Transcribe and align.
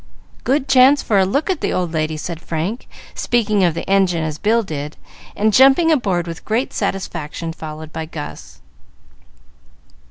"Good 0.43 0.67
chance 0.67 1.03
for 1.03 1.19
a 1.19 1.27
look 1.27 1.47
at 1.51 1.61
the 1.61 1.71
old 1.73 1.93
lady," 1.93 2.17
said 2.17 2.41
Frank, 2.41 2.87
speaking 3.13 3.63
of 3.63 3.75
the 3.75 3.87
engine 3.87 4.23
as 4.23 4.39
Bill 4.39 4.63
did, 4.63 4.97
and 5.35 5.53
jumping 5.53 5.91
aboard 5.91 6.25
with 6.25 6.43
great 6.43 6.73
satisfaction, 6.73 7.53
followed 7.53 7.93
by 7.93 8.05
Gus. 8.07 8.61